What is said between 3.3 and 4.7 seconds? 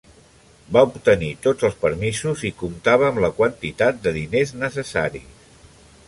quantitat de diners